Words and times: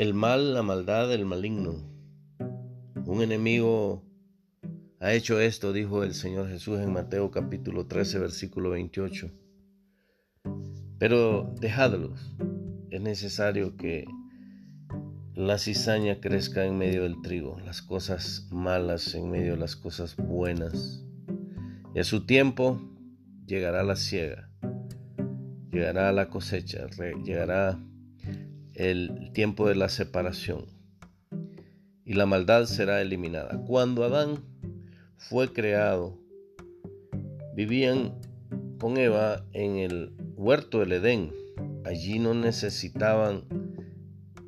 el 0.00 0.14
mal, 0.14 0.54
la 0.54 0.62
maldad, 0.62 1.12
el 1.12 1.26
maligno. 1.26 1.74
Un 3.04 3.20
enemigo 3.20 4.02
ha 4.98 5.12
hecho 5.12 5.38
esto, 5.40 5.74
dijo 5.74 6.04
el 6.04 6.14
Señor 6.14 6.48
Jesús 6.48 6.80
en 6.80 6.90
Mateo 6.90 7.30
capítulo 7.30 7.86
13, 7.86 8.18
versículo 8.18 8.70
28. 8.70 9.30
Pero 10.98 11.52
dejadlos. 11.60 12.34
Es 12.88 13.02
necesario 13.02 13.76
que 13.76 14.06
la 15.34 15.58
cizaña 15.58 16.18
crezca 16.18 16.64
en 16.64 16.78
medio 16.78 17.02
del 17.02 17.20
trigo, 17.20 17.60
las 17.60 17.82
cosas 17.82 18.48
malas 18.50 19.14
en 19.14 19.30
medio 19.30 19.52
de 19.52 19.58
las 19.58 19.76
cosas 19.76 20.16
buenas. 20.16 21.04
Y 21.94 21.98
a 21.98 22.04
su 22.04 22.24
tiempo 22.24 22.80
llegará 23.44 23.82
la 23.82 23.96
siega, 23.96 24.50
llegará 25.70 26.10
la 26.12 26.30
cosecha, 26.30 26.86
llegará 27.22 27.78
el 28.80 29.30
tiempo 29.34 29.68
de 29.68 29.74
la 29.74 29.90
separación 29.90 30.64
y 32.04 32.14
la 32.14 32.24
maldad 32.24 32.64
será 32.64 33.02
eliminada. 33.02 33.62
Cuando 33.66 34.04
Adán 34.04 34.38
fue 35.18 35.52
creado, 35.52 36.18
vivían 37.54 38.14
con 38.78 38.96
Eva 38.96 39.44
en 39.52 39.76
el 39.76 40.14
huerto 40.34 40.80
del 40.80 40.92
Edén. 40.92 41.30
Allí 41.84 42.18
no 42.18 42.32
necesitaban 42.32 43.44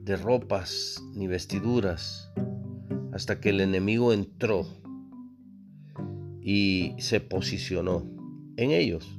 de 0.00 0.16
ropas 0.16 1.02
ni 1.14 1.26
vestiduras 1.26 2.30
hasta 3.12 3.40
que 3.40 3.50
el 3.50 3.60
enemigo 3.60 4.12
entró 4.12 4.64
y 6.40 6.94
se 6.98 7.20
posicionó 7.20 8.08
en 8.56 8.70
ellos. 8.70 9.18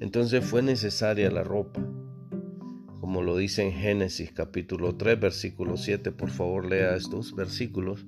Entonces 0.00 0.44
fue 0.44 0.62
necesaria 0.62 1.30
la 1.30 1.42
ropa. 1.42 1.80
Como 3.18 3.32
lo 3.32 3.36
dice 3.36 3.64
en 3.64 3.72
Génesis 3.72 4.30
capítulo 4.30 4.94
3, 4.94 5.18
versículo 5.18 5.76
7, 5.76 6.12
por 6.12 6.30
favor 6.30 6.64
lea 6.64 6.94
estos 6.94 7.34
versículos 7.34 8.06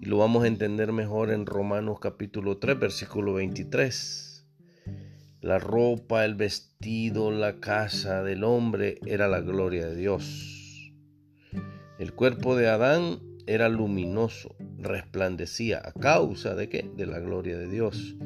y 0.00 0.06
lo 0.06 0.16
vamos 0.16 0.44
a 0.44 0.46
entender 0.46 0.90
mejor 0.90 1.30
en 1.30 1.44
Romanos 1.44 2.00
capítulo 2.00 2.56
3, 2.56 2.78
versículo 2.78 3.34
23. 3.34 4.46
La 5.42 5.58
ropa, 5.58 6.24
el 6.24 6.34
vestido, 6.34 7.30
la 7.30 7.60
casa 7.60 8.22
del 8.22 8.42
hombre 8.42 9.00
era 9.04 9.28
la 9.28 9.42
gloria 9.42 9.84
de 9.86 9.96
Dios. 9.96 10.94
El 11.98 12.14
cuerpo 12.14 12.56
de 12.56 12.68
Adán 12.68 13.20
era 13.46 13.68
luminoso, 13.68 14.56
resplandecía 14.78 15.82
a 15.84 15.92
causa 15.92 16.54
de 16.54 16.70
qué? 16.70 16.90
De 16.96 17.04
la 17.04 17.18
gloria 17.18 17.58
de 17.58 17.68
Dios. 17.68 18.16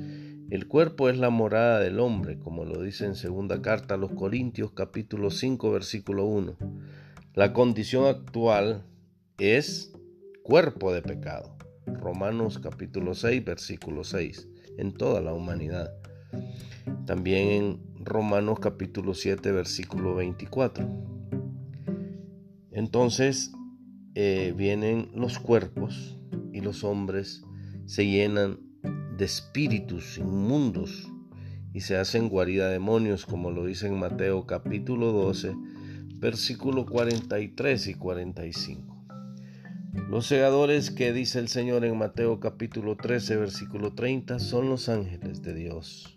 El 0.48 0.68
cuerpo 0.68 1.08
es 1.08 1.18
la 1.18 1.28
morada 1.28 1.80
del 1.80 1.98
hombre, 1.98 2.38
como 2.38 2.64
lo 2.64 2.80
dice 2.80 3.04
en 3.04 3.16
segunda 3.16 3.60
carta 3.62 3.94
a 3.94 3.96
los 3.98 4.12
Corintios 4.12 4.70
capítulo 4.70 5.32
5 5.32 5.72
versículo 5.72 6.24
1. 6.26 6.56
La 7.34 7.52
condición 7.52 8.06
actual 8.06 8.84
es 9.38 9.92
cuerpo 10.44 10.92
de 10.92 11.02
pecado. 11.02 11.56
Romanos 11.86 12.60
capítulo 12.60 13.14
6 13.14 13.44
versículo 13.44 14.04
6 14.04 14.48
en 14.78 14.92
toda 14.92 15.20
la 15.20 15.34
humanidad. 15.34 15.92
También 17.06 17.48
en 17.48 18.04
Romanos 18.04 18.60
capítulo 18.60 19.14
7 19.14 19.50
versículo 19.50 20.14
24. 20.14 20.88
Entonces 22.70 23.50
eh, 24.14 24.54
vienen 24.56 25.10
los 25.12 25.40
cuerpos 25.40 26.20
y 26.52 26.60
los 26.60 26.84
hombres 26.84 27.42
se 27.86 28.06
llenan 28.06 28.65
de 29.16 29.24
espíritus 29.24 30.18
inmundos 30.18 31.10
y 31.72 31.80
se 31.80 31.96
hacen 31.96 32.28
guarida 32.28 32.66
de 32.66 32.74
demonios, 32.74 33.26
como 33.26 33.50
lo 33.50 33.66
dice 33.66 33.86
en 33.86 33.98
Mateo 33.98 34.46
capítulo 34.46 35.12
12, 35.12 35.54
versículo 36.18 36.86
43 36.86 37.86
y 37.88 37.94
45. 37.94 39.04
Los 40.10 40.26
segadores 40.26 40.90
que 40.90 41.12
dice 41.12 41.38
el 41.38 41.48
Señor 41.48 41.84
en 41.84 41.96
Mateo 41.96 42.40
capítulo 42.40 42.96
13, 42.96 43.36
versículo 43.36 43.94
30, 43.94 44.38
son 44.38 44.68
los 44.68 44.88
ángeles 44.88 45.42
de 45.42 45.54
Dios 45.54 46.16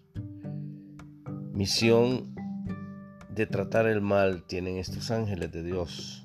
misión 1.59 2.33
de 3.35 3.45
tratar 3.45 3.85
el 3.85 3.99
mal 3.99 4.43
tienen 4.47 4.77
estos 4.77 5.11
ángeles 5.11 5.51
de 5.51 5.61
Dios 5.61 6.23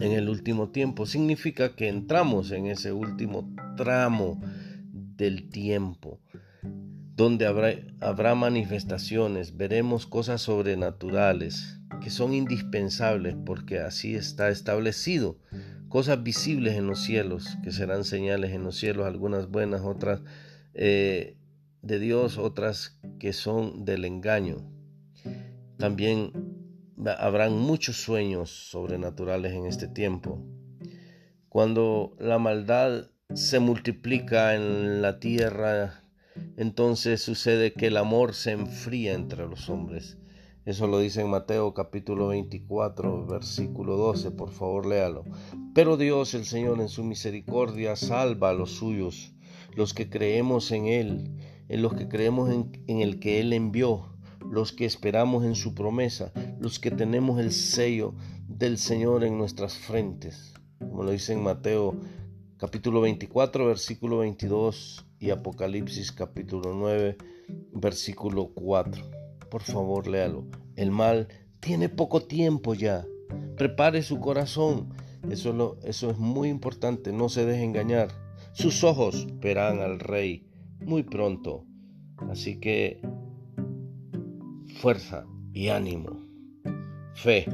en 0.00 0.12
el 0.12 0.28
último 0.28 0.68
tiempo. 0.68 1.04
Significa 1.04 1.74
que 1.74 1.88
entramos 1.88 2.52
en 2.52 2.66
ese 2.66 2.92
último 2.92 3.52
tramo 3.76 4.40
del 5.16 5.48
tiempo 5.50 6.20
donde 7.16 7.46
habrá, 7.46 7.70
habrá 8.00 8.34
manifestaciones, 8.34 9.56
veremos 9.56 10.06
cosas 10.06 10.42
sobrenaturales 10.42 11.80
que 12.02 12.10
son 12.10 12.34
indispensables 12.34 13.34
porque 13.46 13.78
así 13.78 14.14
está 14.14 14.50
establecido. 14.50 15.38
Cosas 15.88 16.22
visibles 16.22 16.74
en 16.74 16.86
los 16.86 17.02
cielos, 17.02 17.56
que 17.64 17.72
serán 17.72 18.04
señales 18.04 18.52
en 18.52 18.64
los 18.64 18.76
cielos, 18.76 19.06
algunas 19.06 19.48
buenas, 19.48 19.80
otras 19.80 20.20
eh, 20.74 21.38
de 21.80 21.98
Dios, 21.98 22.36
otras 22.36 23.00
que 23.18 23.32
son 23.32 23.86
del 23.86 24.04
engaño. 24.04 24.70
También 25.78 26.32
habrán 27.18 27.56
muchos 27.56 27.96
sueños 27.96 28.50
sobrenaturales 28.50 29.54
en 29.54 29.64
este 29.64 29.88
tiempo. 29.88 30.44
Cuando 31.48 32.14
la 32.18 32.38
maldad 32.38 33.10
se 33.34 33.58
multiplica 33.60 34.54
en 34.54 35.02
la 35.02 35.18
tierra, 35.18 36.02
entonces 36.56 37.22
sucede 37.22 37.72
que 37.72 37.88
el 37.88 37.96
amor 37.96 38.34
se 38.34 38.52
enfría 38.52 39.14
entre 39.14 39.46
los 39.46 39.68
hombres. 39.68 40.18
Eso 40.64 40.86
lo 40.86 40.98
dice 40.98 41.20
en 41.20 41.30
Mateo 41.30 41.74
capítulo 41.74 42.28
24, 42.28 43.26
versículo 43.26 43.96
12, 43.96 44.32
por 44.32 44.50
favor 44.50 44.86
léalo. 44.86 45.24
Pero 45.74 45.96
Dios 45.96 46.34
el 46.34 46.44
Señor 46.44 46.80
en 46.80 46.88
su 46.88 47.04
misericordia 47.04 47.94
salva 47.96 48.50
a 48.50 48.54
los 48.54 48.72
suyos, 48.72 49.34
los 49.74 49.94
que 49.94 50.10
creemos 50.10 50.72
en 50.72 50.86
Él 50.86 51.30
en 51.68 51.82
los 51.82 51.94
que 51.94 52.08
creemos 52.08 52.50
en, 52.50 53.00
el 53.00 53.18
que 53.18 53.40
Él 53.40 53.52
envió, 53.52 54.06
los 54.50 54.72
que 54.72 54.84
esperamos 54.84 55.44
en 55.44 55.54
su 55.54 55.74
promesa, 55.74 56.32
los 56.60 56.78
que 56.78 56.90
tenemos 56.90 57.40
el 57.40 57.52
sello 57.52 58.14
del 58.48 58.78
Señor 58.78 59.24
en 59.24 59.36
nuestras 59.36 59.76
frentes, 59.76 60.54
como 60.78 61.02
lo 61.02 61.10
dice 61.10 61.32
en 61.32 61.42
Mateo 61.42 61.96
capítulo 62.58 63.02
24, 63.02 63.66
versículo 63.66 64.18
22 64.18 65.06
y 65.18 65.30
Apocalipsis 65.30 66.10
capítulo 66.10 66.72
9, 66.74 67.16
versículo 67.72 68.52
4. 68.54 69.02
Por 69.50 69.62
favor, 69.62 70.06
léalo. 70.06 70.46
El 70.74 70.90
mal 70.90 71.28
tiene 71.60 71.88
poco 71.88 72.22
tiempo 72.22 72.74
ya. 72.74 73.06
Prepare 73.56 74.02
su 74.02 74.20
corazón. 74.20 74.88
Eso, 75.30 75.76
eso 75.84 76.10
es 76.10 76.18
muy 76.18 76.48
importante. 76.48 77.12
No 77.12 77.28
se 77.28 77.44
deje 77.44 77.62
engañar. 77.62 78.08
Sus 78.52 78.84
ojos 78.84 79.26
verán 79.40 79.80
al 79.80 79.98
Rey 79.98 80.48
muy 80.80 81.02
pronto. 81.02 81.64
Así 82.30 82.58
que 82.58 83.00
fuerza 84.80 85.26
y 85.52 85.68
ánimo, 85.68 86.26
fe, 87.14 87.46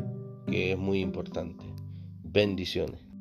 que 0.47 0.73
es 0.73 0.79
muy 0.79 1.01
importante. 1.01 1.65
Bendiciones. 2.23 3.12